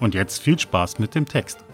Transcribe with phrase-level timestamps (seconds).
[0.00, 1.64] Und jetzt viel Spaß mit dem Text.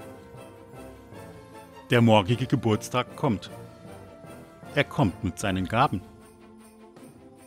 [1.90, 3.50] Der morgige Geburtstag kommt.
[4.74, 6.00] Er kommt mit seinen Gaben.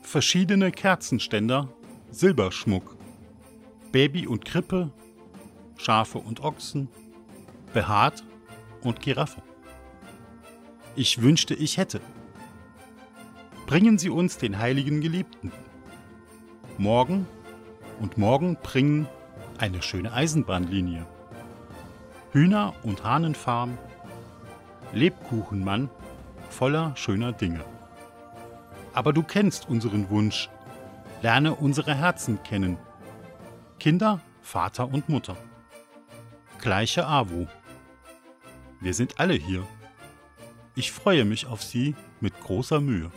[0.01, 1.67] Verschiedene Kerzenständer,
[2.11, 2.95] Silberschmuck,
[3.91, 4.91] Baby und Krippe,
[5.77, 6.87] Schafe und Ochsen,
[7.73, 8.23] Behaart
[8.83, 9.41] und Giraffe.
[10.95, 11.99] Ich wünschte, ich hätte.
[13.65, 15.51] Bringen Sie uns den heiligen Geliebten.
[16.77, 17.27] Morgen
[17.99, 19.07] und morgen bringen
[19.57, 21.05] eine schöne Eisenbahnlinie.
[22.31, 23.77] Hühner- und Hahnenfarm,
[24.93, 25.89] Lebkuchenmann
[26.49, 27.63] voller schöner Dinge.
[28.93, 30.49] Aber du kennst unseren Wunsch.
[31.21, 32.77] Lerne unsere Herzen kennen.
[33.79, 35.35] Kinder, Vater und Mutter.
[36.59, 37.47] Gleiche AWO.
[38.81, 39.65] Wir sind alle hier.
[40.75, 43.11] Ich freue mich auf Sie mit großer Mühe.